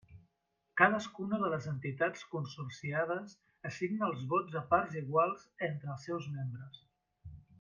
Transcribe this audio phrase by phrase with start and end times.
[0.79, 3.35] Cadascuna de les entitats consorciades
[3.71, 6.83] assigna els vots a parts iguals entre els seus membres.